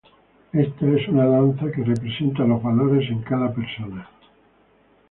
[0.51, 4.09] Esta es una danza que representa los valores en cada persona.